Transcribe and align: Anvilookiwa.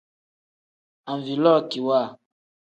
Anvilookiwa. 1.11 2.01